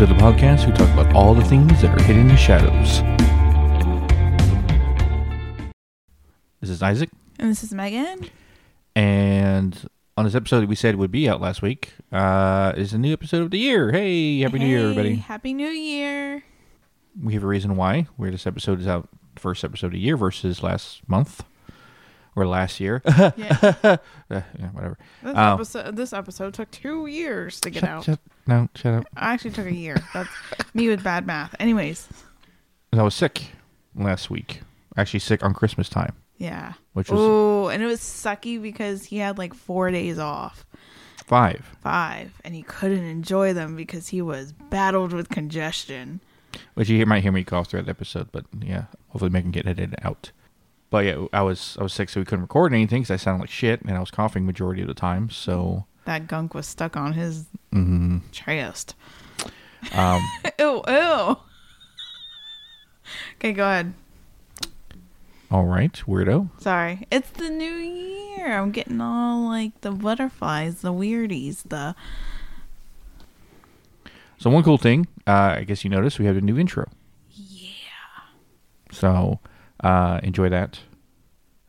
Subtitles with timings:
[0.00, 0.66] To the podcast.
[0.66, 3.02] We talk about all the things that are hidden in the shadows.
[6.62, 8.30] This is Isaac, And this is Megan.
[8.96, 12.98] and on this episode that we said would be out last week uh, is a
[12.98, 13.92] new episode of the year.
[13.92, 15.16] Hey, happy New Year, everybody!
[15.16, 16.44] Happy New Year.
[17.22, 19.06] We have a reason why where this episode is out,
[19.36, 21.44] first episode of the year versus last month
[22.36, 23.02] or last year.
[23.36, 23.74] Yeah.
[23.82, 23.96] Uh,
[24.30, 24.98] yeah, whatever.
[25.22, 25.54] This, Oh.
[25.54, 28.04] episode, this episode took two years to get Shut, out.
[28.04, 29.06] shut, no, shut up.
[29.16, 29.96] I actually took a year.
[30.14, 30.30] That's
[30.74, 31.54] me with bad math.
[31.58, 32.08] Anyways,
[32.92, 33.52] I was sick
[33.94, 34.60] last week.
[34.96, 36.74] Actually, sick on Christmas time, yeah.
[36.94, 40.64] which was Oh, and it was sucky because he had like four days off,
[41.26, 41.64] five.
[41.82, 46.20] five, and he couldn't enjoy them because he was battled with congestion.
[46.74, 49.94] Which you might hear me cough throughout the episode, but yeah, hopefully Megan get edited
[50.02, 50.32] out.
[50.90, 53.42] But yeah, I was I was sick, so we couldn't record anything because I sounded
[53.42, 55.30] like shit, and I was coughing majority of the time.
[55.30, 58.22] So, That gunk was stuck on his mhm.
[58.32, 58.94] chest.
[59.94, 60.20] um,
[60.58, 61.36] Ew, ew.
[63.36, 63.94] okay, go ahead.
[65.50, 66.50] all right, weirdo.
[66.60, 67.06] Sorry.
[67.10, 68.58] It's the new year.
[68.58, 71.94] I'm getting all like the butterflies, the weirdies, the
[74.38, 76.88] So one cool thing, uh, I guess you noticed, we have a new intro.
[77.36, 77.68] yeah.
[78.90, 79.38] So
[79.82, 80.80] uh, enjoy that.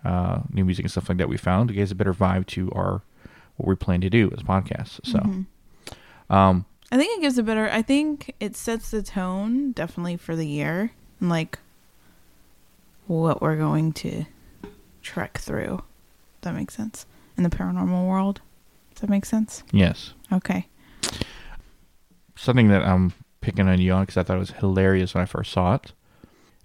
[0.03, 1.69] Uh, new music and stuff like that we found.
[1.69, 3.01] It gives a better vibe to our
[3.57, 4.99] what we plan to do as podcasts.
[5.03, 6.33] So, Mm-hmm.
[6.33, 10.35] um, I think it gives a better I think it sets the tone definitely for
[10.35, 11.59] the year and like
[13.07, 14.25] what we're going to
[15.01, 15.83] trek through.
[16.41, 17.05] That makes sense?
[17.37, 18.41] In the paranormal world.
[18.95, 19.63] Does that make sense?
[19.71, 20.67] yes, Okay.
[22.35, 25.25] something that I'm picking on you on because I thought it was hilarious when I
[25.25, 25.93] first saw it.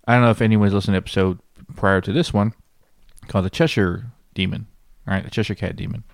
[0.07, 1.39] I don't know if anyone's listened to episode
[1.75, 2.53] prior to this one
[3.29, 4.67] called the Cheshire Demon,
[5.07, 5.25] right?
[5.25, 6.05] The Cheshire Cat Demon.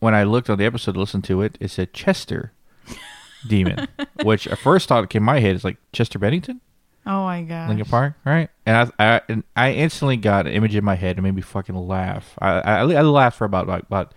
[0.00, 2.52] When I looked on the episode to listen to it, it said Chester
[3.48, 3.88] Demon,
[4.22, 6.60] which at first thought came in my head is like Chester Bennington,
[7.08, 7.70] Oh my god.
[7.70, 8.50] Linkin Park, right?
[8.66, 11.40] And I, I, and I instantly got an image in my head and made me
[11.40, 12.34] fucking laugh.
[12.38, 14.12] I, I, I laughed for about like about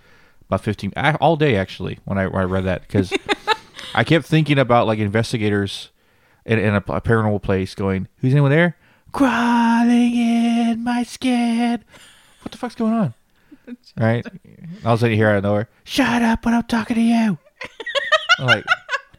[0.49, 3.13] about fifteen I, all day actually when I, when I read that because
[3.95, 5.90] I kept thinking about like investigators
[6.45, 8.77] in, in a, a paranormal place going, "Who's anyone there?"
[9.11, 11.83] Crawling in my skin.
[12.41, 13.13] What the fuck's going on?
[13.97, 14.25] Right?
[14.83, 17.01] All of a sudden you hear out of nowhere, "Shut up when I'm talking to
[17.01, 17.37] you."
[18.39, 18.65] I'm like,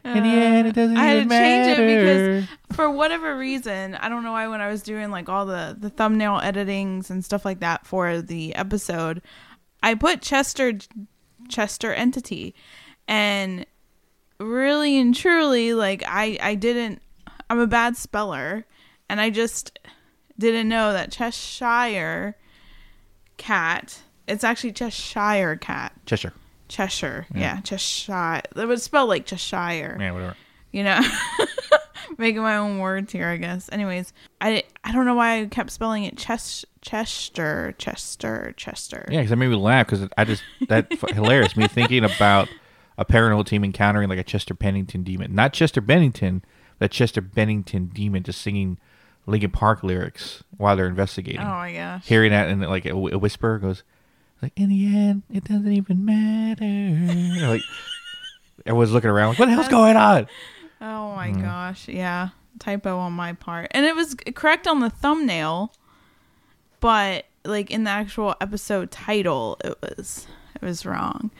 [0.03, 1.83] in the end, it doesn't I had to change matter.
[1.83, 5.45] it because for whatever reason, I don't know why when I was doing like all
[5.45, 9.21] the the thumbnail editings and stuff like that for the episode,
[9.81, 10.73] I put Chester
[11.47, 12.53] Chester entity
[13.07, 13.65] and
[14.39, 17.01] really and truly like I I didn't
[17.53, 18.65] I'm a bad speller
[19.07, 19.77] and I just
[20.39, 22.35] didn't know that Cheshire
[23.37, 25.93] cat it's actually Cheshire cat.
[26.07, 26.33] Cheshire.
[26.67, 28.41] Cheshire yeah, Cheshire.
[28.55, 29.97] It would spell like Cheshire.
[29.99, 30.35] Yeah, whatever.
[30.71, 30.99] you know?
[32.17, 33.69] Making my own words here i guess.
[33.71, 39.05] Anyways i i don't know why i kept spelling it Ches- chester chester chester.
[39.11, 41.55] Yeah, because that made me laugh because I just that hilarious.
[41.55, 42.49] Me thinking about
[42.97, 46.43] a paranormal team encountering like a Chester Bennington demon, not Chester Bennington,
[46.79, 48.77] but Chester Bennington demon just singing
[49.25, 51.41] Linkin Park lyrics while they're investigating.
[51.41, 53.83] oh my gosh Hearing that and like a, a whisper goes
[54.41, 57.61] like, "In the end, it doesn't even matter." like
[58.65, 60.27] everyone's looking around, like, "What the hell's going on?"
[60.81, 61.41] oh my Mm-hmm.
[61.41, 62.29] gosh yeah
[62.59, 65.71] typo on my part and it was correct on the thumbnail
[66.81, 71.31] but like in the actual episode title it was it was wrong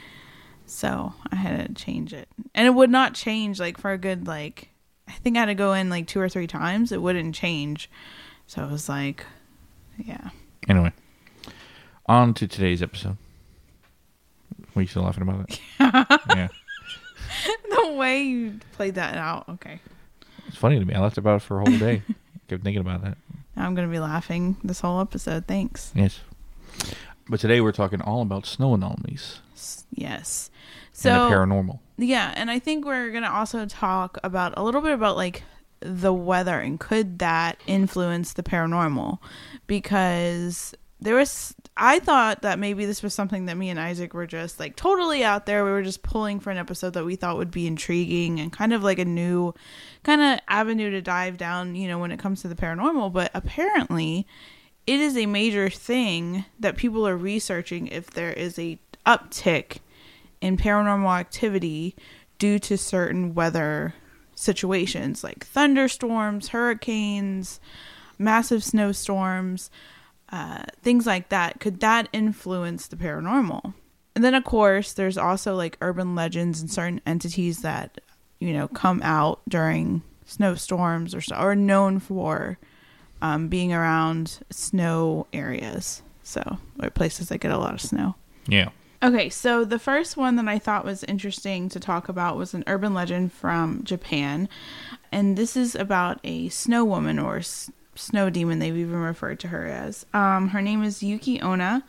[0.65, 4.25] so i had to change it and it would not change like for a good
[4.27, 4.69] like
[5.07, 7.89] i think i had to go in like two or three times it wouldn't change
[8.47, 9.25] so it was like
[9.97, 10.29] yeah
[10.69, 10.93] Anyway,
[12.05, 13.17] on to today's episode.
[14.73, 15.59] Were you still laughing about it?
[15.79, 16.47] yeah.
[17.69, 19.79] the way you played that out okay
[20.47, 20.93] It's funny to me.
[20.93, 22.01] I laughed about it for a whole day.
[22.47, 23.17] Kept thinking about that.
[23.57, 26.21] now i'm gonna be laughing this whole episode thanks Yes.
[27.29, 29.39] But today we're talking all about snow anomalies
[29.93, 30.49] yes
[30.87, 31.79] and so the paranormal.
[31.97, 35.43] Yeah, and I think we're gonna also talk about a little bit about like
[35.79, 39.19] the weather and could that influence the paranormal
[39.67, 44.27] because there was I thought that maybe this was something that me and Isaac were
[44.27, 45.65] just like totally out there.
[45.65, 48.73] We were just pulling for an episode that we thought would be intriguing and kind
[48.73, 49.53] of like a new
[50.03, 53.11] kind of avenue to dive down, you know, when it comes to the paranormal.
[53.11, 54.27] But apparently,
[54.85, 59.79] it is a major thing that people are researching if there is a uptick
[60.43, 61.95] in paranormal activity
[62.37, 63.93] due to certain weather
[64.35, 67.59] situations like thunderstorms, hurricanes,
[68.19, 69.71] massive snowstorms,
[70.29, 71.59] uh, things like that.
[71.59, 73.73] Could that influence the paranormal?
[74.15, 77.99] And then, of course, there's also like urban legends and certain entities that
[78.43, 82.57] you know, come out during snowstorms or so, or known for
[83.21, 86.01] um, being around snow areas.
[86.23, 88.15] So, or places that get a lot of snow.
[88.45, 88.69] Yeah.
[89.03, 92.63] Okay, so the first one that I thought was interesting to talk about was an
[92.67, 94.47] urban legend from Japan.
[95.11, 99.49] And this is about a snow woman or s- snow demon, they've even referred to
[99.49, 100.05] her as.
[100.13, 101.83] Um, her name is Yuki Onna.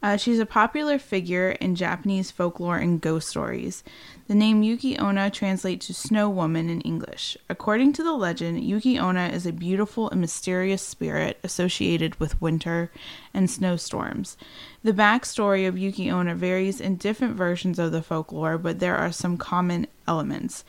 [0.00, 3.82] Uh, she's a popular figure in Japanese folklore and ghost stories.
[4.28, 7.36] The name Yuki Onna translates to snow woman in English.
[7.48, 12.92] According to the legend, Yuki Onna is a beautiful and mysterious spirit associated with winter
[13.34, 14.36] and snowstorms.
[14.84, 19.10] The backstory of Yuki Onna varies in different versions of the folklore, but there are
[19.10, 20.64] some common elements.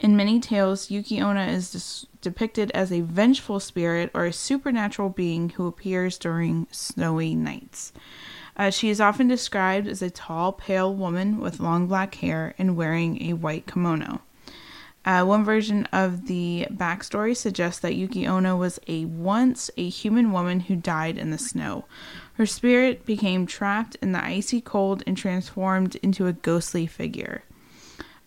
[0.00, 5.08] In many tales, Yuki Onna is dis- depicted as a vengeful spirit or a supernatural
[5.08, 7.92] being who appears during snowy nights.
[8.56, 12.76] Uh, she is often described as a tall, pale woman with long black hair and
[12.76, 14.20] wearing a white kimono.
[15.04, 20.32] Uh, one version of the backstory suggests that Yuki Onna was a once a human
[20.32, 21.84] woman who died in the snow.
[22.34, 27.42] Her spirit became trapped in the icy cold and transformed into a ghostly figure.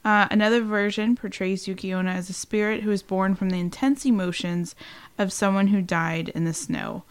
[0.06, 4.75] Uh, another version portrays Yuki as a spirit who is born from the intense emotions
[5.18, 7.03] of someone who died in the snow.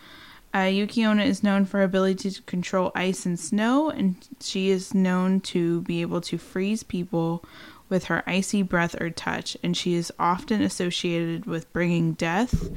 [0.56, 4.70] Uh, Yuki Onna is known for her ability to control ice and snow, and she
[4.70, 7.44] is known to be able to freeze people
[7.90, 12.70] with her icy breath or touch, and she is often associated with bringing death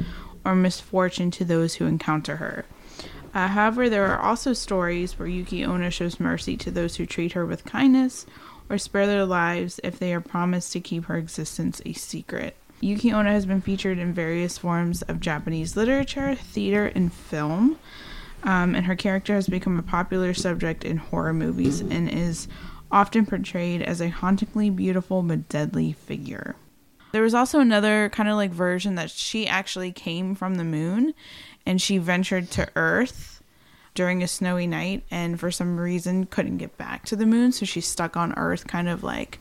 [0.44, 2.66] or misfortune to those who encounter her.
[3.34, 7.32] Uh, however, there are also stories where Yuki Onna shows mercy to those who treat
[7.32, 8.26] her with kindness
[8.70, 12.58] or spare their lives if they are promised to keep her existence a secret.
[12.82, 17.78] Yuki Onna has been featured in various forms of Japanese literature, theater, and film.
[18.44, 22.48] Um, and her character has become a popular subject in horror movies and is
[22.92, 26.56] often portrayed as a hauntingly beautiful but deadly figure.
[27.12, 31.14] There was also another kind of like version that she actually came from the moon
[31.66, 33.44] and she ventured to Earth
[33.94, 37.66] during a snowy night and for some reason couldn't get back to the moon, so
[37.66, 39.40] she's stuck on Earth, kind of like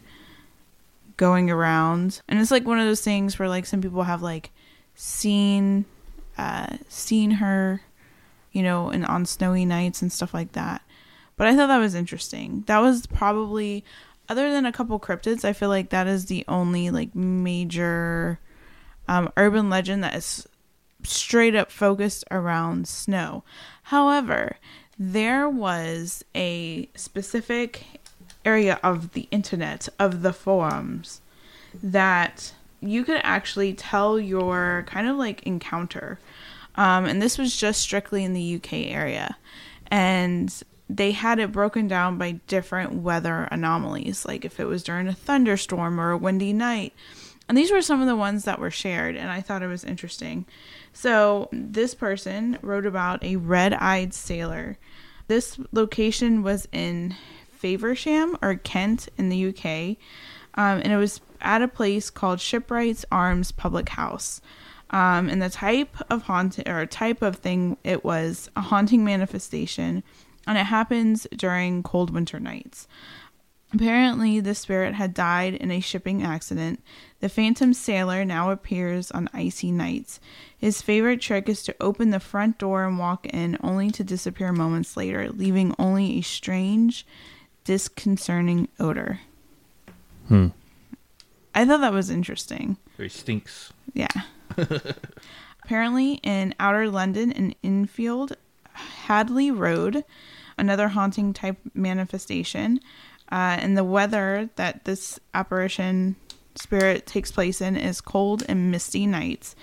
[1.19, 2.23] going around.
[2.26, 4.50] And it's like one of those things where like some people have like
[4.94, 5.85] seen
[6.38, 7.82] uh seen her,
[8.53, 10.81] you know, and on snowy nights and stuff like that.
[11.37, 12.65] But I thought that was interesting.
[12.67, 13.85] That was probably
[14.29, 18.41] other than a couple cryptids, I feel like that is the only like major
[19.06, 20.47] um, urban legend that is
[21.03, 23.44] straight up focused around snow.
[23.85, 24.56] However,
[24.99, 27.85] there was a specific
[28.49, 31.21] area of the internet, of the forums,
[31.83, 36.19] that you could actually tell your kind of like encounter.
[36.77, 39.37] Um, and this was just strictly in the UK area.
[39.91, 45.09] And they had it broken down by different weather anomalies, like if it was during
[45.09, 46.95] a thunderstorm or a windy night.
[47.49, 49.85] And these were some of the ones that were shared, and I thought it was
[49.85, 50.45] interesting.
[50.93, 54.77] So, this person wrote about a red eyed sailor.
[55.29, 57.14] This location was in
[57.59, 59.97] Faversham or Kent in the UK,
[60.55, 64.41] um, and it was at a place called Shipwrights Arms Public House.
[64.91, 70.03] Um, and the type of haunting or type of thing it was a haunting manifestation,
[70.47, 72.88] and it happens during cold winter nights.
[73.75, 76.83] Apparently, the spirit had died in a shipping accident.
[77.21, 80.21] The phantom sailor now appears on icy nights.
[80.57, 84.53] His favorite trick is to open the front door and walk in, only to disappear
[84.53, 87.07] moments later, leaving only a strange,
[87.69, 89.21] disconcerting odor.
[90.29, 90.47] Hmm.
[91.55, 92.79] I thought that was interesting.
[92.97, 93.75] It stinks.
[93.93, 94.09] Yeah.
[95.65, 98.39] Apparently, in outer London and Enfield,
[98.73, 100.03] Hadley Road,
[100.57, 102.81] another haunting type manifestation,
[103.31, 106.17] uh, and the weather that this apparition
[106.55, 109.55] spirit takes place in is cold and misty nights.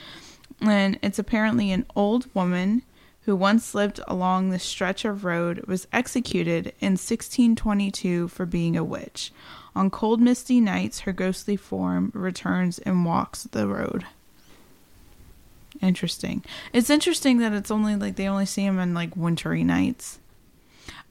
[0.62, 2.84] And it's apparently an old woman
[3.26, 8.84] who once lived along this stretch of road was executed in 1622 for being a
[8.84, 9.32] witch.
[9.76, 14.06] On cold, misty nights, her ghostly form returns and walks the road.
[15.82, 16.44] Interesting.
[16.72, 20.20] It's interesting that it's only like they only see him in like wintry nights.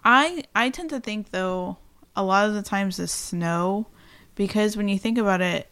[0.05, 1.79] I I tend to think though
[2.15, 3.87] a lot of the times the snow
[4.35, 5.69] because when you think about it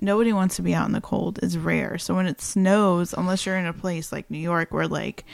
[0.00, 3.46] nobody wants to be out in the cold it's rare so when it snows unless
[3.46, 5.24] you're in a place like new york where like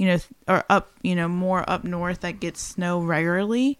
[0.00, 3.78] you know or up you know more up north that gets snow regularly.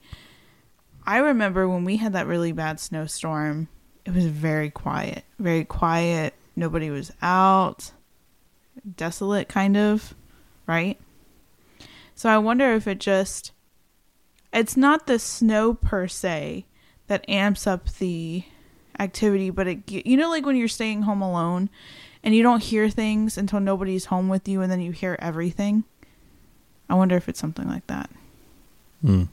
[1.06, 3.68] I remember when we had that really bad snowstorm
[4.04, 6.34] it was very quiet very quiet.
[6.54, 7.92] Nobody was out.
[8.96, 10.14] Desolate kind of
[10.66, 11.00] right?
[12.14, 13.52] So i wonder if it just
[14.52, 16.66] it's not the snow per se
[17.06, 18.44] that amps up the
[18.98, 21.70] activity, but it you know like when you're staying home alone
[22.22, 25.84] and you don't hear things until nobody's home with you and then you hear everything.
[26.90, 28.10] I wonder if it's something like that.
[29.00, 29.24] Hmm.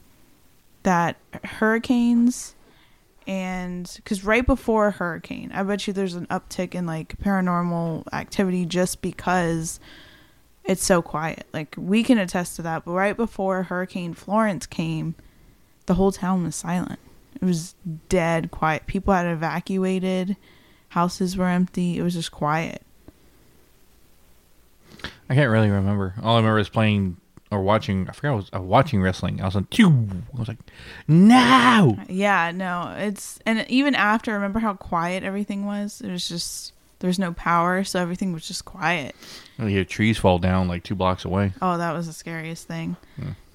[0.84, 2.54] That hurricanes
[3.28, 8.04] and because right before a hurricane, I bet you there's an uptick in like paranormal
[8.10, 9.78] activity just because
[10.64, 11.46] it's so quiet.
[11.52, 12.86] Like we can attest to that.
[12.86, 15.14] But right before Hurricane Florence came,
[15.84, 16.98] the whole town was silent.
[17.34, 17.74] It was
[18.08, 18.86] dead quiet.
[18.86, 20.36] People had evacuated.
[20.90, 21.98] Houses were empty.
[21.98, 22.80] It was just quiet.
[25.28, 26.14] I can't really remember.
[26.22, 27.18] All I remember is playing
[27.50, 28.08] or watching.
[28.08, 29.40] I forgot I was uh, watching wrestling.
[29.40, 30.08] I was on two.
[30.34, 30.58] I was like,
[31.06, 31.98] no.
[32.08, 36.00] Yeah, no, it's and even after, remember how quiet everything was?
[36.00, 39.14] It was just there was no power, so everything was just quiet.
[39.58, 41.52] You hear trees fall down like two blocks away.
[41.62, 42.96] Oh, that was the scariest thing.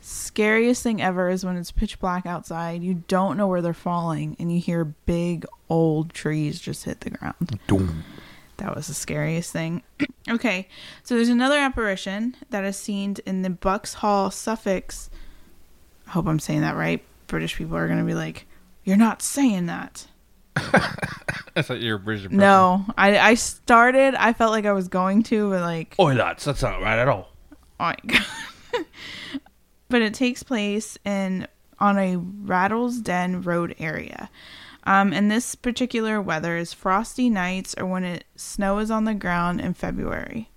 [0.01, 2.81] Scariest thing ever is when it's pitch black outside.
[2.81, 7.11] You don't know where they're falling, and you hear big old trees just hit the
[7.11, 7.59] ground.
[7.67, 8.03] Doom.
[8.57, 9.83] That was the scariest thing.
[10.29, 10.67] okay,
[11.03, 14.93] so there's another apparition that is seen in the Buxhall, Suffolk.
[16.07, 17.03] I hope I'm saying that right.
[17.27, 18.45] British people are going to be like,
[18.83, 20.07] "You're not saying that."
[21.55, 22.25] I thought you were British.
[22.25, 22.37] person.
[22.37, 24.15] No, I I started.
[24.15, 27.07] I felt like I was going to, but like, Oi, lads, that's not right at
[27.07, 27.29] all.
[27.51, 28.25] oh my god.
[29.89, 31.47] but it takes place in
[31.79, 34.29] on a Rattlesden Road area.
[34.85, 39.13] Um, and this particular weather is frosty nights or when it snow is on the
[39.13, 40.49] ground in February.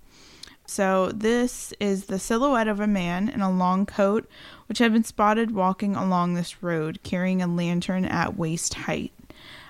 [0.65, 4.29] So this is the silhouette of a man in a long coat,
[4.67, 9.13] which had been spotted walking along this road carrying a lantern at waist height.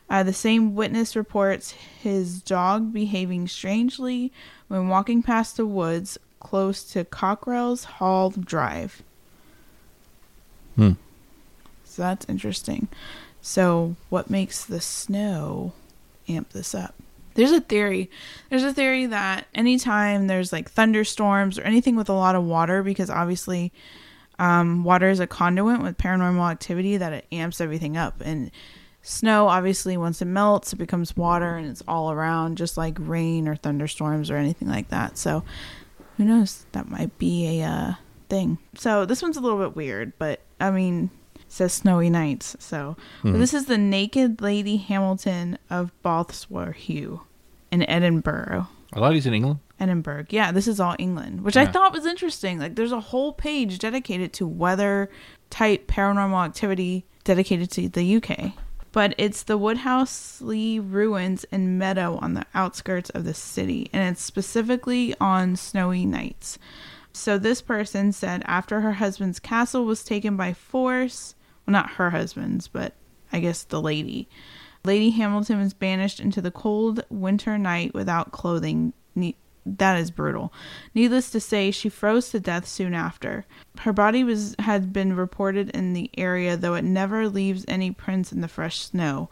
[0.09, 4.31] Uh, the same witness reports his dog behaving strangely
[4.69, 9.03] when walking past the woods close to Cockrell's Hall Drive.
[10.75, 10.93] Hmm.
[11.83, 12.87] So that's interesting.
[13.47, 15.71] So, what makes the snow
[16.27, 16.93] amp this up?
[17.35, 18.11] There's a theory.
[18.49, 22.83] There's a theory that anytime there's like thunderstorms or anything with a lot of water,
[22.83, 23.71] because obviously
[24.37, 28.19] um, water is a conduit with paranormal activity, that it amps everything up.
[28.19, 28.51] And
[29.01, 33.47] snow, obviously, once it melts, it becomes water and it's all around, just like rain
[33.47, 35.17] or thunderstorms or anything like that.
[35.17, 35.45] So,
[36.17, 36.65] who knows?
[36.73, 37.93] That might be a uh,
[38.27, 38.57] thing.
[38.75, 41.11] So, this one's a little bit weird, but I mean,
[41.47, 42.55] says snowy nights.
[42.59, 43.39] So, but hmm.
[43.39, 47.21] this is the Naked Lady Hamilton of Bothwellhaugh
[47.71, 48.67] in Edinburgh.
[48.93, 49.59] A lot of these in England.
[49.79, 50.25] Edinburgh.
[50.29, 52.57] Yeah, this is all England, which I thought was interesting.
[52.59, 55.09] Like, there's a whole page dedicated to weather
[55.49, 58.53] type paranormal activity dedicated to the UK.
[58.91, 64.23] But it's the Woodhouselee ruins and meadow on the outskirts of the city, and it's
[64.23, 66.57] specifically on snowy nights.
[67.13, 71.35] So this person said after her husband's castle was taken by force,
[71.67, 72.93] well, not her husband's, but
[73.31, 74.29] I guess the lady.
[74.85, 78.93] Lady Hamilton was banished into the cold winter night without clothing.
[79.15, 80.53] Ne- that is brutal.
[80.95, 83.45] Needless to say, she froze to death soon after.
[83.79, 88.31] Her body was had been reported in the area, though it never leaves any prints
[88.31, 89.29] in the fresh snow.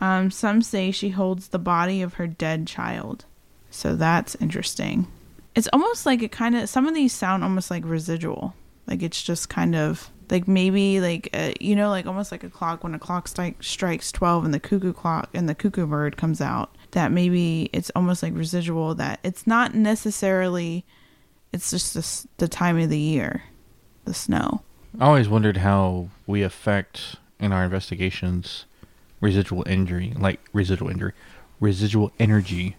[0.00, 3.26] Um, some say she holds the body of her dead child.
[3.70, 5.06] So that's interesting.
[5.54, 6.68] It's almost like it kind of.
[6.68, 8.54] Some of these sound almost like residual.
[8.86, 12.50] Like it's just kind of like maybe like uh, you know like almost like a
[12.50, 16.16] clock when a clock strike, strikes 12 and the cuckoo clock and the cuckoo bird
[16.16, 20.84] comes out that maybe it's almost like residual that it's not necessarily
[21.52, 23.42] it's just the, time of the year
[24.04, 24.62] the snow
[25.00, 28.66] I always wondered how we affect in our investigations
[29.24, 31.12] residual injury, like residual injury,
[31.58, 32.76] residual energy,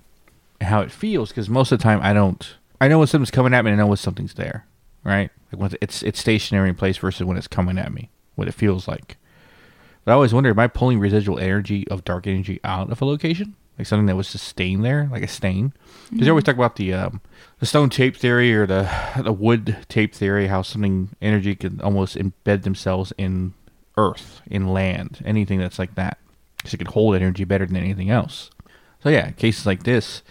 [0.61, 1.29] how it feels.
[1.29, 2.55] Because most of the time, I don't.
[2.79, 4.65] I know when something's coming at me, I know when something's there,
[5.05, 5.29] right?
[5.51, 8.53] Like when it's it's stationary in place versus when it's coming at me, what it
[8.53, 9.17] feels like.
[10.03, 13.05] But I always wonder, am I pulling residual energy of dark energy out of a
[13.05, 15.73] location, like something that was staying there, like a stain?
[16.09, 17.21] Because they always talk about the um,
[17.59, 18.89] the stone tape theory or the
[19.23, 23.53] the wood tape theory, how something energy can almost embed themselves in
[23.97, 26.17] earth, in land, anything that's like that,
[26.57, 28.49] because it can hold energy better than anything else.
[29.01, 30.23] So yeah, cases like this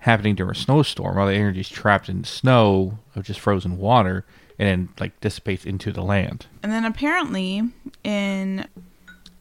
[0.00, 4.24] happening during a snowstorm, All the energy is trapped in snow of just frozen water,
[4.58, 6.46] and then like dissipates into the land.
[6.62, 7.62] and then apparently
[8.04, 8.66] in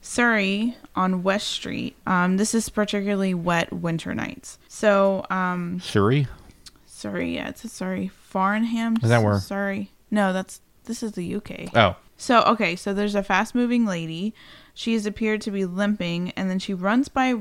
[0.01, 4.57] surrey on west street um, this is particularly wet winter nights.
[4.67, 6.27] So um, Surrey,
[6.85, 8.07] surrey yeah it's a surrey.
[8.07, 9.91] Farnham Is that where- surrey.
[10.11, 14.33] No that's this is the uk oh, So, okay, so there's a fast moving lady.
[14.73, 17.35] She has appeared to be limping, and then she runs by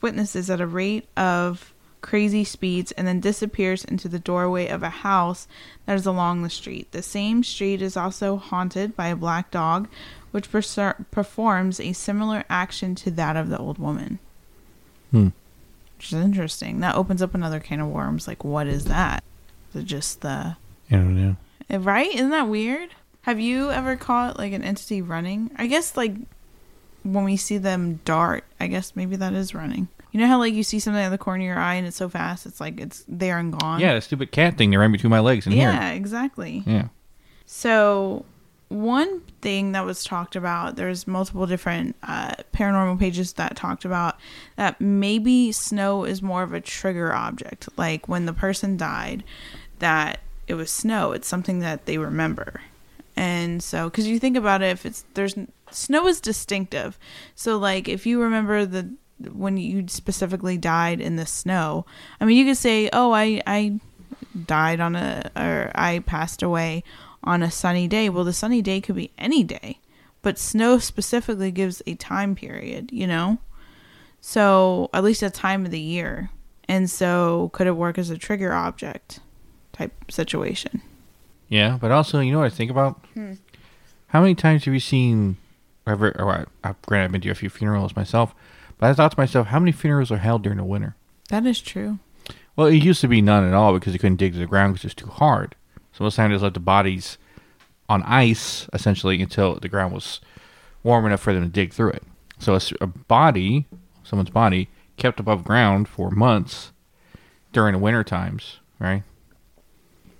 [0.00, 4.88] witnesses at a rate of crazy speeds and then disappears into the doorway of a
[4.88, 5.48] house
[5.86, 6.90] that is along the street.
[6.92, 9.88] The same street is also haunted by a black dog,
[10.30, 14.18] which perser- performs a similar action to that of the old woman.
[15.10, 15.28] Hmm.
[15.96, 16.80] which is interesting.
[16.80, 18.28] That opens up another can of worms.
[18.28, 19.24] Like, what is that?
[19.70, 20.56] Is it just the
[20.90, 21.36] I don't know.
[21.70, 22.14] Eh, right?
[22.14, 22.90] Isn't that weird?
[23.22, 25.50] Have you ever caught like an entity running?
[25.56, 26.14] I guess like
[27.02, 29.88] when we see them dart, I guess maybe that is running.
[30.18, 31.96] You know how like you see something at the corner of your eye and it's
[31.96, 33.78] so fast, it's like it's there and gone.
[33.78, 36.64] Yeah, the stupid cat thing that ran between my legs and yeah, exactly.
[36.66, 36.88] Yeah.
[37.46, 38.24] So,
[38.66, 44.16] one thing that was talked about, there's multiple different uh, paranormal pages that talked about
[44.56, 47.68] that maybe snow is more of a trigger object.
[47.76, 49.22] Like when the person died,
[49.78, 51.12] that it was snow.
[51.12, 52.62] It's something that they remember.
[53.14, 55.36] And so, because you think about it, if it's there's
[55.70, 56.98] snow is distinctive.
[57.36, 58.96] So, like if you remember the
[59.32, 61.84] when you specifically died in the snow,
[62.20, 63.80] I mean, you could say, "Oh, I I
[64.46, 66.84] died on a or I passed away
[67.24, 68.08] on a sunny day.
[68.08, 69.78] Well, the sunny day could be any day,
[70.22, 73.38] but snow specifically gives a time period, you know?
[74.20, 76.30] So, at least a time of the year.
[76.68, 79.20] And so, could it work as a trigger object
[79.72, 80.82] type situation?
[81.48, 83.04] Yeah, but also, you know what I think about?
[83.14, 83.34] Hmm.
[84.08, 85.36] How many times have you seen,
[85.86, 88.34] or, ever, or I, I've, granted, I've been to a few funerals myself,
[88.78, 90.96] but I thought to myself, how many funerals are held during the winter?
[91.28, 91.98] That is true.
[92.56, 94.74] Well, it used to be none at all because you couldn't dig to the ground
[94.74, 95.54] because it's too hard.
[95.92, 97.18] So most times they just let the bodies
[97.88, 100.20] on ice essentially until the ground was
[100.82, 102.02] warm enough for them to dig through it.
[102.38, 103.66] So a body,
[104.04, 106.72] someone's body, kept above ground for months
[107.52, 109.02] during the winter times, right?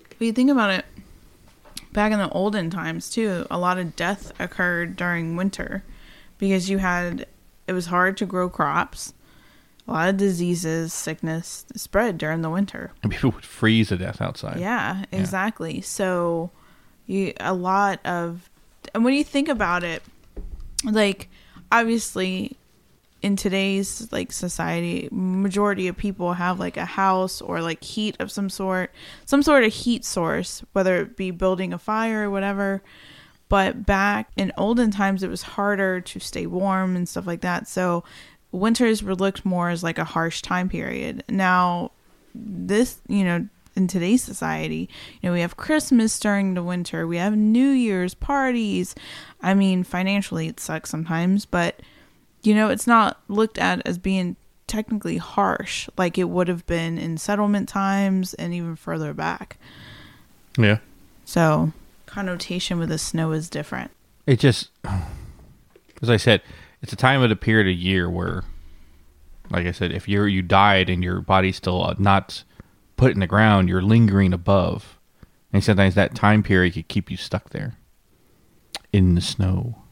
[0.09, 0.85] But you think about it,
[1.93, 5.85] back in the olden times too, a lot of death occurred during winter
[6.39, 7.27] because you had
[7.69, 9.15] it was hard to grow crops.
[9.87, 12.93] A lot of diseases, sickness spread during the winter.
[13.03, 14.59] And people would freeze to death outside.
[14.59, 15.81] Yeah, exactly.
[15.81, 16.51] So
[17.07, 18.51] you a lot of
[18.95, 20.03] and when you think about it,
[20.85, 21.29] like
[21.71, 22.57] obviously
[23.21, 28.31] in today's like society, majority of people have like a house or like heat of
[28.31, 28.93] some sort,
[29.25, 32.83] some sort of heat source, whether it be building a fire or whatever.
[33.49, 37.67] But back in olden times, it was harder to stay warm and stuff like that.
[37.67, 38.05] So
[38.53, 41.25] winters were looked more as like a harsh time period.
[41.29, 41.93] Now,
[42.35, 44.89] this, you know, in today's society,
[45.21, 48.95] you know, we have Christmas during the winter, we have New Year's parties.
[49.41, 51.81] I mean, financially, it sucks sometimes, but
[52.43, 56.99] you know, it's not looked at as being technically harsh like it would have been
[56.99, 59.59] in settlement times and even further back.
[60.57, 60.79] Yeah.
[61.25, 61.73] So,
[62.09, 63.93] connotation with the snow is different.
[64.27, 64.71] It just,
[66.03, 66.43] as I said,
[66.83, 68.45] it's a time of the period of year where,
[69.51, 72.45] like I said, if you're you died and your body's still uh, not
[72.97, 74.99] put in the ground, you're lingering above,
[75.53, 77.75] and sometimes that time period could keep you stuck there
[78.93, 79.83] in the snow.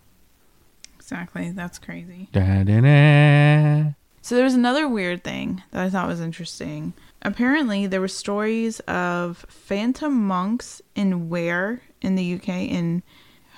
[0.97, 1.51] Exactly.
[1.53, 2.29] That's crazy.
[2.33, 3.93] Da-da-da.
[4.23, 6.95] So there was another weird thing that I thought was interesting.
[7.23, 13.03] Apparently, there were stories of phantom monks in Ware in the UK in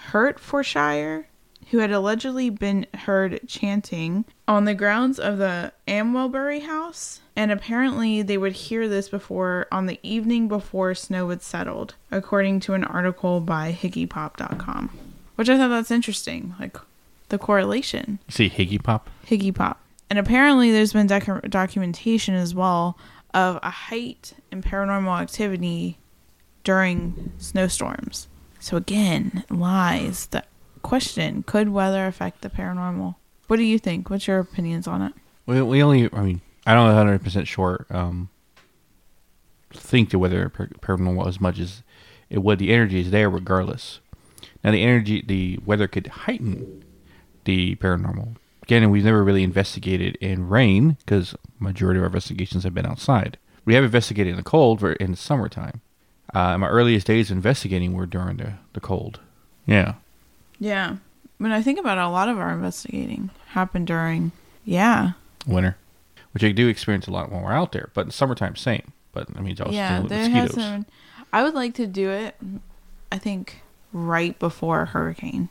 [0.09, 1.29] Hertfordshire
[1.71, 7.21] who had allegedly been heard chanting on the grounds of the Amwellbury house.
[7.37, 12.61] And apparently, they would hear this before on the evening before snow had settled, according
[12.61, 14.91] to an article by HiggyPop.com.
[15.37, 16.77] Which I thought that's interesting, like
[17.29, 18.19] the correlation.
[18.29, 19.09] You see Higgy Pop?
[19.27, 19.81] Higgy Pop.
[20.11, 22.99] And apparently, there's been docu- documentation as well
[23.35, 25.99] of a height in paranormal activity
[26.65, 28.27] during snowstorms.
[28.61, 30.27] So, again, lies.
[30.27, 30.45] The
[30.83, 33.17] question could weather affect the paranormal?
[33.47, 34.11] What do you think?
[34.11, 35.13] What's your opinions on it?
[35.47, 37.87] We, we only, I mean, I don't know 100 percent sure.
[37.91, 38.29] Um,
[39.73, 41.83] think the weather par- paranormal as much as
[42.31, 42.59] it would.
[42.59, 44.01] The energy is there regardless.
[44.63, 46.85] Now the energy, the weather could heighten
[47.45, 48.37] the paranormal.
[48.63, 53.39] Again, we've never really investigated in rain because majority of our investigations have been outside.
[53.65, 55.81] We have investigated in the cold ver- in the summertime.
[56.35, 59.21] Uh, my earliest days investigating were during the, the cold.
[59.67, 59.95] Yeah.
[60.59, 60.97] Yeah.
[61.39, 64.33] When I think about it, a lot of our investigating happened during,
[64.65, 65.13] yeah.
[65.47, 65.77] winter,
[66.33, 67.91] which I do experience a lot when we're out there.
[67.95, 68.93] But in summertime, same.
[69.13, 70.55] But I mean, it's also yeah, there mosquitoes.
[70.55, 70.89] hasn't.
[71.33, 72.37] I would like to do it.
[73.11, 73.63] I think
[73.93, 75.49] right before a hurricane,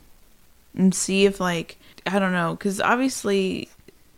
[0.74, 3.68] and see if like I don't know, because obviously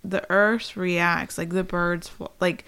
[0.05, 2.11] the Earth reacts like the birds.
[2.41, 2.65] Like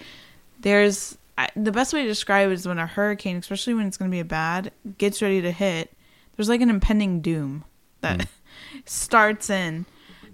[0.59, 3.97] there's I, the best way to describe it is when a hurricane, especially when it's
[3.97, 5.91] going to be a bad, gets ready to hit.
[6.35, 7.63] There's like an impending doom
[8.01, 8.27] that hmm.
[8.85, 9.85] starts in,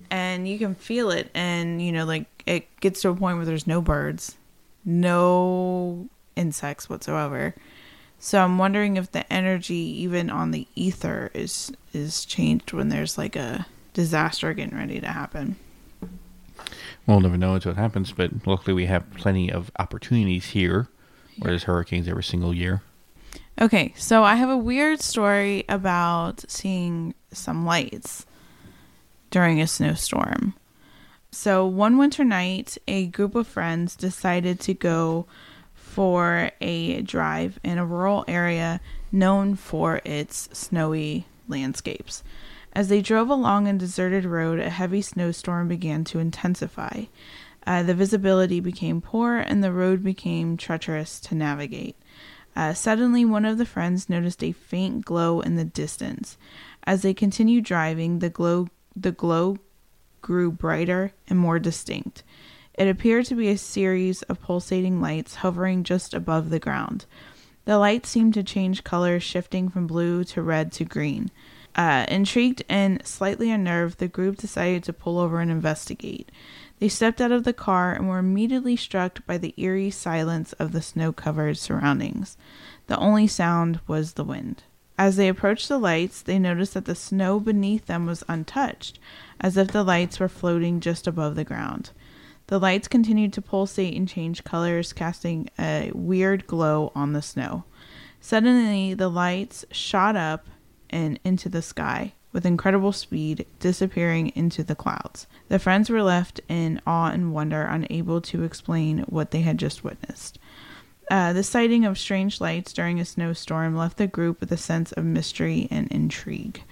[0.10, 3.46] and you can feel it, and you know like it gets to a point where
[3.46, 4.38] there's no birds,
[4.86, 7.56] no insects whatsoever.
[8.18, 13.18] So I'm wondering if the energy even on the ether is is changed when there's
[13.18, 15.56] like a disaster getting ready to happen.
[17.06, 20.88] We'll never know until it happens, but luckily we have plenty of opportunities here
[21.40, 22.82] where there's hurricanes every single year.
[23.60, 28.26] Okay, so I have a weird story about seeing some lights
[29.32, 30.54] during a snowstorm.
[31.32, 35.28] So, one winter night, a group of friends decided to go
[35.74, 38.80] for a drive in a rural area
[39.12, 42.24] known for its snowy landscapes.
[42.74, 47.06] As they drove along a deserted road, a heavy snowstorm began to intensify.
[47.66, 51.96] Uh, the visibility became poor and the road became treacherous to navigate.
[52.56, 56.38] Uh, suddenly, one of the friends noticed a faint glow in the distance.
[56.84, 59.58] As they continued driving, the glow the glow
[60.22, 62.24] grew brighter and more distinct.
[62.74, 67.06] It appeared to be a series of pulsating lights hovering just above the ground.
[67.66, 71.30] The lights seemed to change color, shifting from blue to red to green.
[71.76, 76.32] Uh, intrigued and slightly unnerved, the group decided to pull over and investigate.
[76.80, 80.72] They stepped out of the car and were immediately struck by the eerie silence of
[80.72, 82.38] the snow covered surroundings.
[82.88, 84.64] The only sound was the wind.
[84.98, 89.00] As they approached the lights, they noticed that the snow beneath them was untouched,
[89.40, 91.92] as if the lights were floating just above the ground.
[92.48, 97.64] The lights continued to pulsate and change colors, casting a weird glow on the snow.
[98.20, 100.48] Suddenly, the lights shot up
[100.90, 105.26] and into the sky with incredible speed, disappearing into the clouds.
[105.48, 109.84] The friends were left in awe and wonder, unable to explain what they had just
[109.84, 110.38] witnessed.
[111.10, 114.92] Uh, the sighting of strange lights during a snowstorm left the group with a sense
[114.92, 116.64] of mystery and intrigue.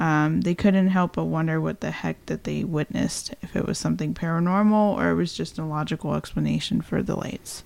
[0.00, 3.78] Um, they couldn't help but wonder what the heck that they witnessed, if it was
[3.78, 7.62] something paranormal or it was just a logical explanation for the lights.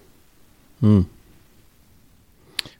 [0.80, 1.02] Hmm.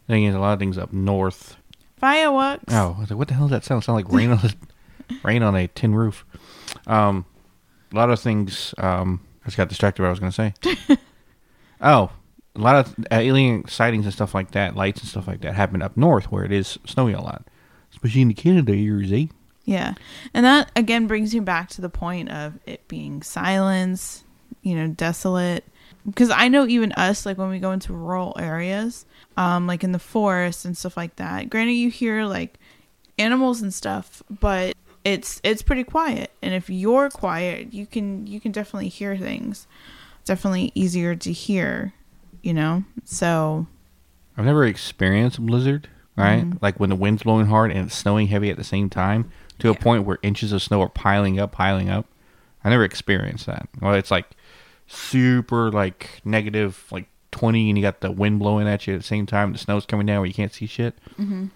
[0.06, 1.56] Thing is, a lot of things up north.
[2.02, 2.64] Fireworks.
[2.66, 3.84] Oh, I was like, what the hell does that sound?
[3.84, 4.50] Sound like rain on a,
[5.22, 6.26] rain on a tin roof.
[6.88, 7.24] Um,
[7.92, 8.74] a lot of things.
[8.76, 10.02] Um, I just got distracted.
[10.02, 10.52] What I was going to
[10.88, 10.98] say.
[11.80, 12.10] oh,
[12.56, 15.54] a lot of uh, alien sightings and stuff like that, lights and stuff like that,
[15.54, 17.46] happen up north where it is snowy a lot,
[17.92, 19.12] especially in the Canada areas.
[19.12, 19.26] Eh?
[19.64, 19.94] Yeah.
[20.34, 24.24] And that again brings you back to the point of it being silence,
[24.62, 25.64] you know, desolate.
[26.04, 29.92] Because I know even us, like when we go into rural areas, um, like in
[29.92, 31.48] the forest and stuff like that.
[31.48, 32.58] Granted, you hear like
[33.18, 36.30] animals and stuff, but it's it's pretty quiet.
[36.42, 39.66] And if you're quiet, you can you can definitely hear things.
[40.24, 41.92] Definitely easier to hear,
[42.42, 42.84] you know.
[43.04, 43.66] So
[44.36, 46.44] I've never experienced a blizzard, right?
[46.60, 49.70] Like when the wind's blowing hard and it's snowing heavy at the same time to
[49.70, 52.06] a point where inches of snow are piling up, piling up.
[52.64, 53.68] I never experienced that.
[53.80, 54.26] Well, it's like
[54.86, 59.06] super like negative like 20 and you got the wind blowing at you at the
[59.06, 60.94] same time the snow's coming down where you can't see shit.
[61.12, 61.46] Mm-hmm.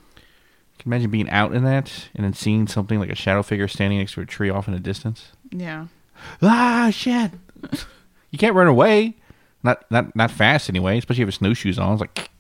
[0.79, 3.69] Can you imagine being out in that and then seeing something like a shadow figure
[3.69, 5.33] standing next to a tree off in the distance?
[5.51, 5.87] yeah.
[6.41, 7.33] Ah, shit.
[8.31, 9.17] you can't run away.
[9.63, 11.93] Not not not fast anyway, especially if you have snowshoes on.
[11.93, 12.31] It's like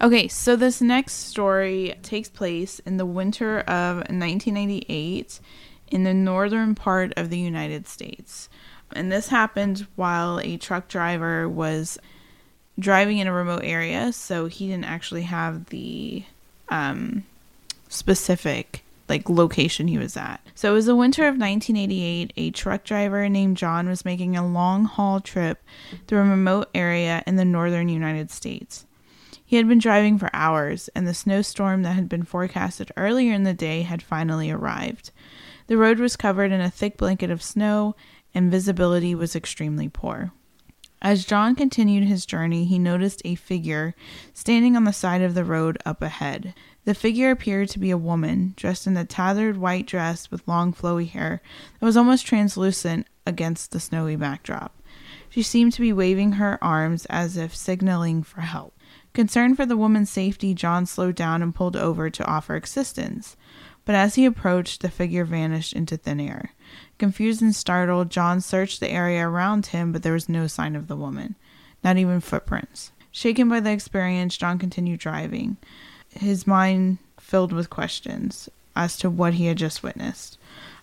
[0.00, 5.40] Okay, so this next story takes place in the winter of 1998
[5.88, 8.50] in the northern part of the United States.
[8.92, 11.98] And this happened while a truck driver was
[12.78, 16.24] driving in a remote area, so he didn't actually have the
[16.68, 17.24] um,
[17.88, 20.40] specific like location he was at.
[20.54, 22.32] So it was the winter of 1988.
[22.36, 25.62] A truck driver named John was making a long haul trip
[26.06, 28.84] through a remote area in the northern United States.
[29.44, 33.44] He had been driving for hours, and the snowstorm that had been forecasted earlier in
[33.44, 35.12] the day had finally arrived.
[35.68, 37.94] The road was covered in a thick blanket of snow,
[38.36, 40.30] and visibility was extremely poor.
[41.00, 43.94] As John continued his journey, he noticed a figure
[44.34, 46.54] standing on the side of the road up ahead.
[46.84, 50.72] The figure appeared to be a woman, dressed in a tattered white dress with long
[50.72, 51.40] flowy hair
[51.78, 54.82] that was almost translucent against the snowy backdrop.
[55.30, 58.74] She seemed to be waving her arms as if signaling for help.
[59.14, 63.36] Concerned for the woman's safety, John slowed down and pulled over to offer assistance.
[63.84, 66.52] But as he approached, the figure vanished into thin air.
[66.98, 70.88] Confused and startled, John searched the area around him, but there was no sign of
[70.88, 71.36] the woman,
[71.84, 72.92] not even footprints.
[73.12, 75.56] Shaken by the experience, John continued driving,
[76.10, 80.38] his mind filled with questions as to what he had just witnessed.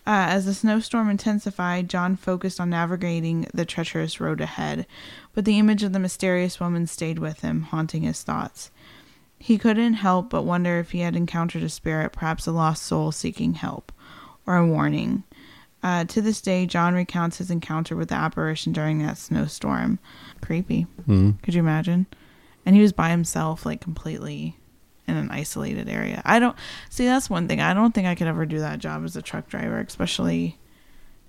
[0.06, 4.86] Uh, as the snowstorm intensified, John focused on navigating the treacherous road ahead,
[5.34, 8.70] but the image of the mysterious woman stayed with him, haunting his thoughts.
[9.44, 13.12] He couldn't help but wonder if he had encountered a spirit, perhaps a lost soul
[13.12, 13.92] seeking help,
[14.48, 15.24] or a warning.
[15.84, 20.00] Uh, to this day, John recounts his encounter with the apparition during that snowstorm.
[20.42, 20.88] Creepy.
[21.06, 22.06] mm, Could you imagine?
[22.66, 24.58] And he was by himself, like completely
[25.10, 26.22] in an isolated area.
[26.24, 26.56] I don't
[26.90, 27.60] see that's one thing.
[27.60, 30.58] I don't think I could ever do that job as a truck driver, especially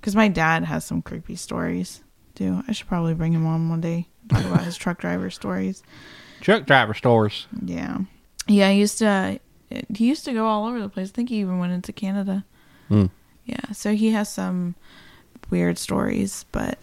[0.00, 2.04] Because my dad has some creepy stories
[2.36, 2.62] too.
[2.68, 4.06] I should probably bring him on one day.
[4.28, 5.82] Talk about his truck driver stories.
[6.44, 7.46] Truck driver stores.
[7.64, 8.00] Yeah.
[8.46, 9.40] Yeah, he used to
[9.88, 11.08] he used to go all over the place.
[11.08, 12.44] I think he even went into Canada.
[12.88, 13.06] Hmm.
[13.46, 14.74] Yeah, so he has some
[15.50, 16.78] weird stories, but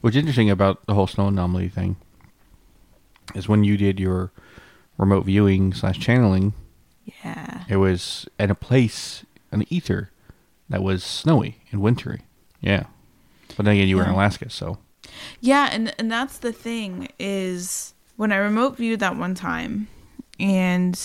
[0.00, 1.96] What's interesting about the whole snow anomaly thing
[3.34, 4.30] is when you did your
[4.96, 6.54] remote viewing slash channeling,
[7.04, 7.64] yeah.
[7.68, 10.10] it was at a place, an ether,
[10.70, 12.22] that was snowy and wintry.
[12.62, 12.84] Yeah.
[13.56, 14.78] But then again, you were in Alaska, so.
[15.40, 19.88] Yeah, and and that's the thing is when I remote viewed that one time
[20.38, 21.00] and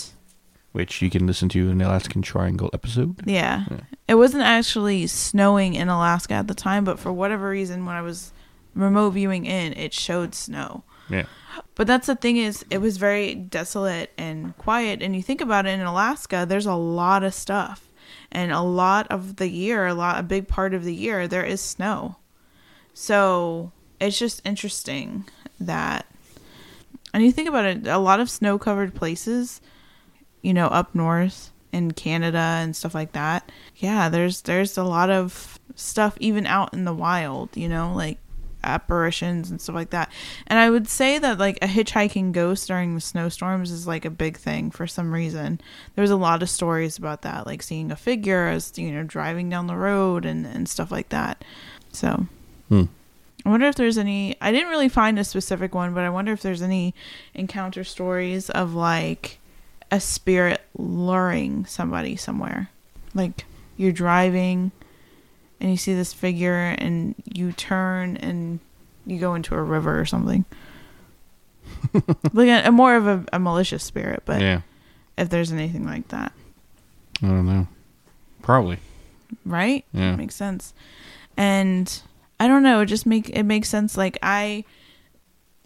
[0.74, 3.22] Which you can listen to in the Alaskan Triangle episode.
[3.26, 3.78] yeah, Yeah.
[4.08, 8.02] it wasn't actually snowing in Alaska at the time, but for whatever reason when I
[8.02, 8.34] was
[8.76, 10.84] remote viewing in, it showed snow.
[11.10, 11.26] Yeah.
[11.76, 15.68] But that's the thing is it was very desolate and quiet and you think about
[15.68, 17.90] it in Alaska there's a lot of stuff
[18.32, 21.44] and a lot of the year a lot a big part of the year there
[21.46, 22.16] is snow.
[22.96, 25.26] So it's just interesting
[25.60, 26.06] that
[27.14, 29.62] and you think about it a lot of snow covered places
[30.42, 33.52] you know up north in Canada and stuff like that.
[33.78, 38.20] Yeah, there's there's a lot of stuff even out in the wild, you know, like
[38.64, 40.10] apparitions and stuff like that.
[40.48, 44.10] And I would say that like a hitchhiking ghost during the snowstorms is like a
[44.10, 45.60] big thing for some reason.
[45.96, 49.50] There's a lot of stories about that, like seeing a figure as you know driving
[49.50, 51.44] down the road and and stuff like that.
[51.92, 52.28] So
[52.70, 52.84] Hmm.
[53.46, 54.38] I wonder if there's any.
[54.42, 56.96] I didn't really find a specific one, but I wonder if there's any
[57.34, 59.40] encounter stories of like
[59.92, 62.70] a spirit luring somebody somewhere.
[63.14, 63.46] Like
[63.78, 64.72] you're driving
[65.60, 68.60] and you see this figure and you turn and
[69.06, 70.46] you go into a river or something.
[72.34, 74.62] like a, a more of a, a malicious spirit, but yeah.
[75.18, 76.32] if there's anything like that,
[77.22, 77.68] I don't know.
[78.42, 78.80] Probably.
[79.46, 79.86] right?
[79.94, 80.16] Yeah.
[80.16, 80.74] makes sense.
[81.38, 82.02] And
[82.44, 83.96] I don't know, it just make it makes sense.
[83.96, 84.66] Like I,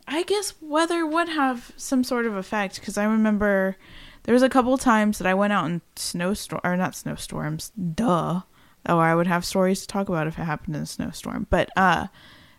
[0.07, 3.77] I guess weather would have some sort of effect because I remember
[4.23, 8.41] there was a couple times that I went out in snowstorm or not snowstorms, duh.
[8.85, 11.71] Oh, I would have stories to talk about if it happened in a snowstorm, but
[11.75, 12.07] uh,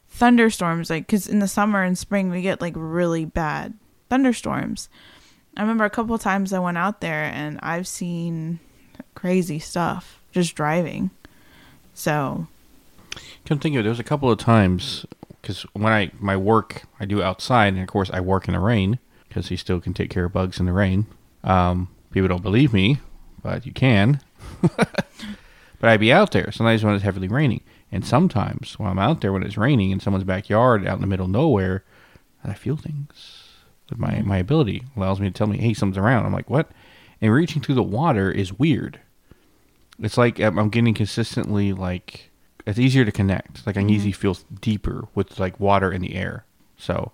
[0.09, 3.74] thunderstorms like because in the summer and spring we get like really bad
[4.11, 4.88] thunderstorms.
[5.57, 8.59] I remember a couple times I went out there and I've seen
[9.14, 11.11] crazy stuff just driving.
[11.94, 12.48] So
[13.44, 15.07] Come think of it, there was a couple of times
[15.40, 18.61] because when I my work I do outside, and of course I work in the
[18.61, 21.07] rain because he still can take care of bugs in the rain.
[21.44, 22.99] Um, people don't believe me,
[23.42, 24.21] but you can.
[24.61, 25.05] but
[25.83, 29.33] I'd be out there sometimes when it's heavily raining, and sometimes when I'm out there
[29.33, 31.85] when it's raining in someone's backyard out in the middle of nowhere,
[32.44, 33.44] I feel things.
[33.88, 36.27] With my my ability allows me to tell me, hey, something's around.
[36.27, 36.71] I'm like, what?
[37.21, 39.01] And reaching through the water is weird.
[40.01, 42.28] It's like I'm getting consistently like
[42.68, 43.66] it's easier to connect.
[43.66, 43.96] Like I can mm-hmm.
[43.96, 46.44] easily feel deeper with like water in the air.
[46.76, 47.12] So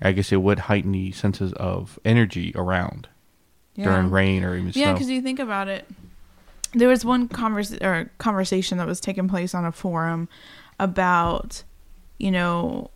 [0.00, 3.08] I guess it would heighten the senses of energy around
[3.74, 4.82] during rain or even snow.
[4.82, 5.88] Yeah, because you think about it,
[6.74, 10.28] there was one convers or conversation that was taking place on a forum
[10.78, 11.64] about,
[12.18, 12.90] you know,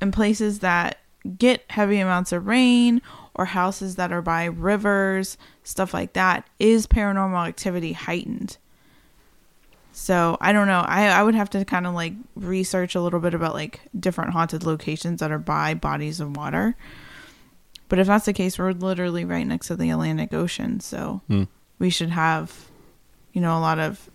[0.00, 0.98] in places that
[1.38, 3.00] get heavy amounts of rain
[3.34, 8.58] or houses that are by rivers, stuff like that, is paranormal activity heightened?
[9.98, 10.80] So I don't know.
[10.86, 14.32] I I would have to kind of like research a little bit about like different
[14.32, 16.76] haunted locations that are by bodies of water.
[17.88, 21.44] But if that's the case, we're literally right next to the Atlantic Ocean, so Hmm.
[21.78, 22.66] we should have,
[23.32, 24.10] you know, a lot of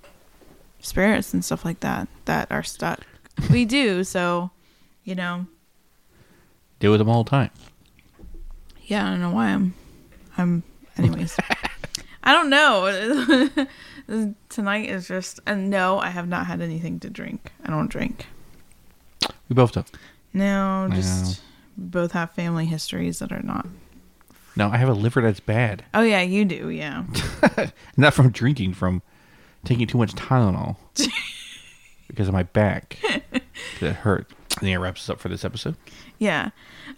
[0.81, 2.99] spirits and stuff like that that are stuck.
[3.49, 4.51] we do, so
[5.03, 5.47] you know,
[6.79, 7.49] Deal with them all the time.
[8.85, 9.07] yeah.
[9.07, 9.73] I don't know why I'm,
[10.37, 10.61] I'm.
[10.97, 11.35] Anyways,
[12.23, 13.49] I don't know.
[14.49, 17.51] Tonight is just, and no, I have not had anything to drink.
[17.63, 18.27] I don't drink.
[19.47, 19.89] We both don't.
[20.33, 21.41] No, just
[21.77, 23.67] both have family histories that are not.
[24.55, 25.83] No, I have a liver that's bad.
[25.93, 26.69] Oh yeah, you do.
[26.69, 27.03] Yeah.
[27.97, 29.01] Not from drinking, from
[29.63, 30.75] taking too much Tylenol
[32.07, 32.97] because of my back.
[33.79, 34.27] It hurt.
[34.57, 35.75] I think it wraps us up for this episode.
[36.19, 36.49] Yeah.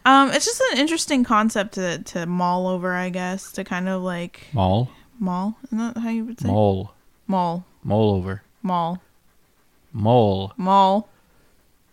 [0.05, 4.01] Um, it's just an interesting concept to to mull over, I guess, to kind of
[4.01, 5.55] like Mall, mull.
[5.65, 6.47] Isn't that how you would say?
[6.47, 6.93] mole,
[7.27, 7.65] Mull.
[7.83, 9.01] mole over, Mull.
[9.91, 10.53] mole.
[10.57, 11.09] Mull.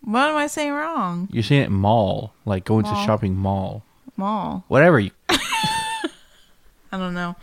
[0.02, 1.28] What am I saying wrong?
[1.30, 3.06] You're saying it mall, like going to Mall.
[3.06, 3.84] shopping mall.
[4.16, 4.64] Mall.
[4.68, 4.98] Whatever.
[5.00, 5.38] You, I
[6.92, 7.36] don't know.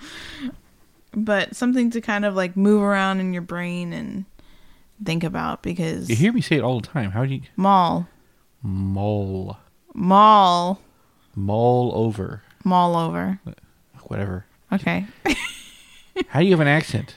[1.13, 4.25] But something to kind of like move around in your brain and
[5.03, 7.11] think about because you hear me say it all the time.
[7.11, 8.07] How do you mall.
[8.61, 9.59] mall,
[9.93, 10.81] Mall.
[11.35, 13.39] mole over, Mall over.
[14.03, 14.45] whatever?
[14.73, 15.05] Okay.
[16.29, 17.15] How do you have an accent?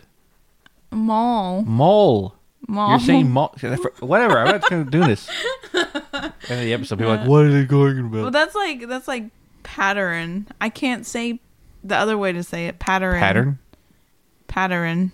[0.93, 1.63] Mall.
[1.63, 2.35] Mole,
[2.69, 2.91] Mall.
[2.91, 3.55] You're saying mall.
[4.01, 4.39] Whatever.
[4.39, 5.29] I'm not going to do this.
[5.73, 6.97] End of the episode.
[6.99, 8.33] People are like, what are they going Well, about?
[8.33, 9.25] that's like that's like
[9.63, 10.47] pattern.
[10.61, 11.41] I can't say
[11.85, 12.79] the other way to say it.
[12.79, 13.19] Pattern.
[13.21, 13.59] Pattern?
[14.49, 15.13] Pattern.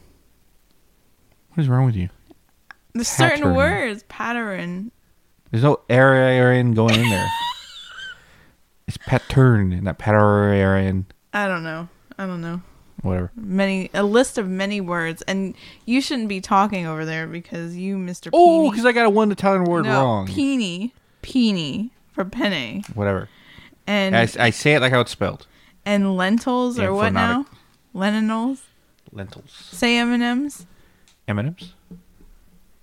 [1.55, 2.09] What is wrong with you?
[2.95, 4.03] There's certain words.
[4.09, 4.91] Pattern.
[5.51, 7.29] There's no Aryan going in there.
[8.89, 11.07] it's pattern, not pattern.
[11.33, 11.89] I don't know.
[12.19, 12.63] I don't know.
[13.07, 13.31] Whatever.
[13.37, 17.97] Many a list of many words, and you shouldn't be talking over there because you,
[17.97, 18.31] Mister.
[18.33, 20.27] Oh, because I got a one Italian word no, wrong.
[20.27, 20.93] Peony,
[21.23, 22.85] peony for penny.
[22.95, 23.29] Whatever.
[23.87, 25.47] and I, I say it like how it's spelled.
[25.85, 27.47] and lentils or what now?
[27.95, 28.63] Lentils.
[29.13, 29.51] Lentils.
[29.51, 30.67] Say M and M's.
[31.29, 31.73] M&M's?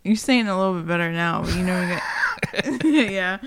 [0.03, 1.99] You're saying a little bit better now, but you know
[2.83, 3.37] yeah.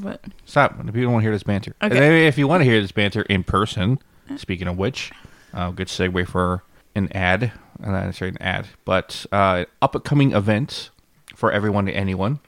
[0.00, 0.78] But Stop.
[0.78, 1.74] People don't want to hear this banter.
[1.82, 1.96] Okay.
[1.96, 3.98] And if you want to hear this banter in person,
[4.36, 5.12] speaking of which,
[5.54, 6.62] uh, good segue for
[6.94, 7.52] an ad.
[7.82, 10.90] Uh, not an ad, but uh, up and coming event
[11.34, 12.40] for everyone and anyone.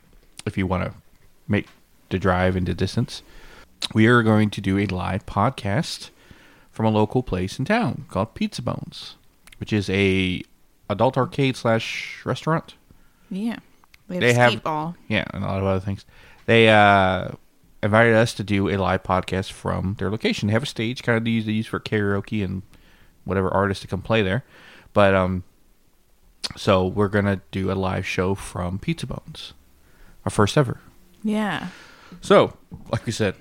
[0.44, 0.92] If you want to
[1.48, 1.66] make
[2.10, 3.22] the drive into distance,
[3.94, 6.10] we are going to do a live podcast
[6.70, 9.16] from a local place in town called Pizza Bones,
[9.58, 10.42] which is a
[10.88, 12.74] adult arcade slash restaurant.
[13.30, 13.56] yeah,
[14.08, 14.94] we have They have- ball.
[15.08, 16.04] Yeah, and a lot of other things.
[16.46, 17.30] They uh,
[17.82, 20.46] invited us to do a live podcast from their location.
[20.46, 22.62] They have a stage, kind of they use, they use for karaoke and
[23.26, 24.42] whatever artist to come play there.
[24.94, 25.44] But um,
[26.56, 29.52] so we're gonna do a live show from Pizza Bones,
[30.24, 30.80] our first ever.
[31.22, 31.68] Yeah,
[32.20, 32.56] So,
[32.90, 33.34] like we said,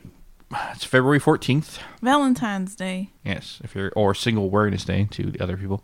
[0.71, 1.79] it's February fourteenth.
[2.01, 3.11] Valentine's Day.
[3.23, 5.81] Yes, if you're or Single Awareness Day to the other people.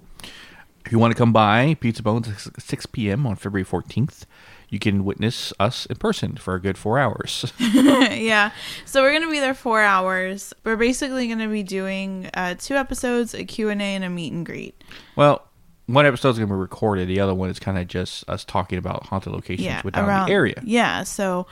[0.83, 3.27] If you want to come by Pizza Bones at 6 p.m.
[3.27, 4.23] on February 14th,
[4.71, 7.53] you can witness us in person for a good four hours.
[7.60, 8.51] yeah.
[8.86, 10.53] So we're gonna be there four hours.
[10.63, 14.34] We're basically gonna be doing uh, two episodes, a Q and A, and a meet
[14.34, 14.84] and greet.
[15.15, 15.45] Well,
[15.88, 17.07] one episode's gonna be recorded.
[17.07, 20.27] The other one is kind of just us talking about haunted locations Yeah, within around
[20.27, 20.62] the area.
[20.63, 21.03] Yeah.
[21.03, 21.45] So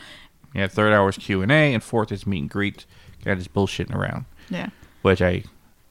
[0.55, 2.85] Yeah, third hour is Q and A, and fourth is meet and greet.
[3.23, 4.69] Kind of just bullshitting around, yeah,
[5.01, 5.43] which I,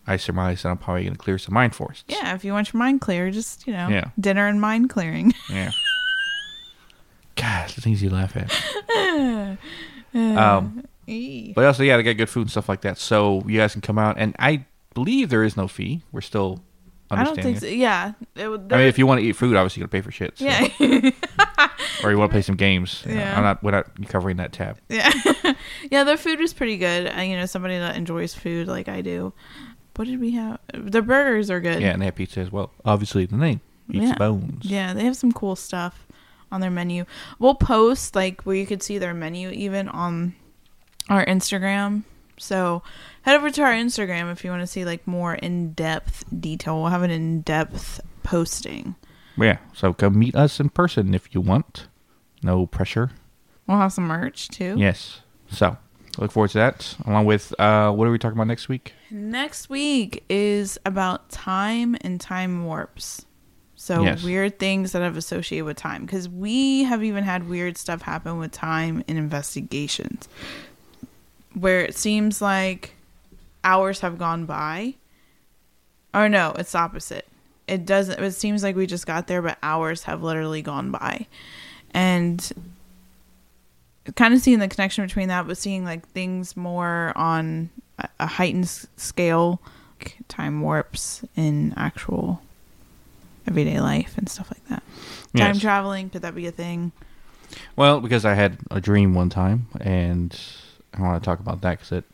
[0.06, 2.04] I surmise that I'm probably gonna clear some mind forests.
[2.08, 2.34] yeah.
[2.34, 4.12] If you want your mind clear, just you know, Yeah.
[4.18, 5.34] dinner and mind clearing.
[5.50, 5.72] Yeah.
[7.68, 9.59] God, the things you laugh at.
[10.14, 10.85] um,
[11.54, 12.98] but also, yeah, they got good food and stuff like that.
[12.98, 16.02] So you guys can come out, and I believe there is no fee.
[16.12, 16.61] We're still
[17.11, 17.66] I don't think so.
[17.66, 18.12] Yeah.
[18.37, 20.02] It, would- I mean, if you want to eat food, obviously you got to pay
[20.02, 20.38] for shit.
[20.38, 21.11] so- yeah.
[22.04, 23.02] Or you want to play some games.
[23.09, 23.37] Yeah.
[23.37, 23.62] I'm not.
[23.62, 24.78] We're not covering that tab.
[24.88, 25.11] Yeah.
[25.90, 27.12] yeah, their food is pretty good.
[27.16, 29.33] Uh, you know, somebody that enjoys food like I do.
[29.96, 30.61] What did we have?
[30.72, 31.81] The burgers are good.
[31.83, 32.70] Yeah, and they have pizza as well.
[32.85, 34.14] Obviously, the name Pizza Yeah.
[34.14, 34.64] Bones.
[34.64, 36.07] Yeah, they have some cool stuff
[36.50, 37.04] on their menu.
[37.38, 40.34] We'll post like where you could see their menu even on
[41.08, 42.04] our Instagram.
[42.38, 42.82] So
[43.22, 46.80] head over to our Instagram if you want to see like more in depth detail.
[46.80, 48.94] We'll have an in depth posting.
[49.37, 49.58] Yeah.
[49.72, 51.88] So come meet us in person if you want.
[52.42, 53.11] No pressure.
[53.66, 54.76] We'll have some merch too.
[54.78, 55.20] Yes.
[55.50, 55.76] So
[56.18, 56.96] look forward to that.
[57.06, 58.94] Along with uh, what are we talking about next week?
[59.11, 63.26] Next week is about time and time warps.
[63.80, 64.24] So Yes.
[64.24, 68.36] weird things that have associated with time because we have even had weird stuff happen
[68.38, 70.28] with time in investigations
[71.54, 72.94] where it seems like
[73.62, 74.94] hours have gone by.
[76.12, 77.28] Or no, it's opposite.
[77.68, 81.26] It doesn't it seems like we just got there but hours have literally gone by.
[81.92, 82.52] And
[84.16, 88.26] kind of seeing the connection between that, but seeing like things more on a- a
[88.26, 89.60] heightened scale,
[90.00, 92.42] like time warps in actual
[93.48, 94.82] everyday life and stuff like that.
[95.34, 95.61] Time Yes.
[95.61, 96.92] traveling, could that be a thing?
[97.76, 100.38] Well, because I had a dream one time, and
[100.94, 102.04] I want to talk about that because it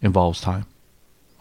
[0.00, 0.66] involves time,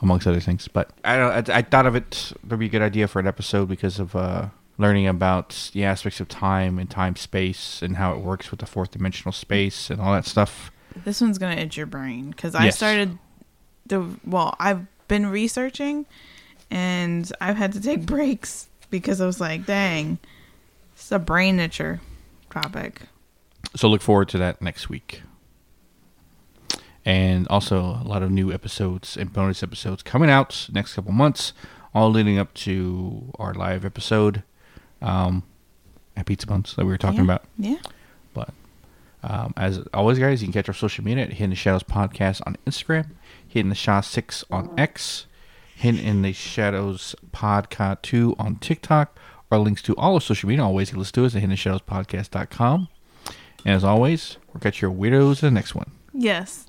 [0.01, 0.67] amongst other things.
[0.67, 1.49] But I don't.
[1.49, 4.15] I, I thought of it would be a good idea for an episode because of
[4.15, 8.59] uh, learning about the aspects of time and time space and how it works with
[8.59, 10.71] the fourth dimensional space and all that stuff.
[11.03, 12.77] This one's gonna itch your brain because I Yes.
[12.77, 13.17] started
[13.87, 16.05] the well, I've been researching,
[16.69, 20.19] and I've had to take breaks because I was like, dang,
[20.93, 21.99] it's a brain itcher
[22.51, 23.01] topic.
[23.75, 25.23] So look forward to that next week.
[27.03, 31.53] And also a lot of new episodes and bonus episodes coming out next couple months,
[31.95, 34.43] all leading up to our live episode
[35.01, 35.41] um,
[36.15, 37.23] at Pizza Bones that we were talking Yeah.
[37.23, 37.43] about.
[37.57, 37.77] Yeah.
[38.35, 38.49] But
[39.23, 42.55] um, as always, guys, you can catch our social media at Hidden Shadows Podcast on
[42.67, 43.07] Instagram,
[43.47, 45.25] Hidden the Shaw 6 on X,
[45.81, 49.19] Hidden in the Shadows Podcast 2 on TikTok.
[49.49, 52.87] Our links to all of social media, always listen to us at hiddenshadowspodcast.com.
[53.65, 55.89] And as always, we'll catch your weirdos in the next one.
[56.13, 56.67] Yes.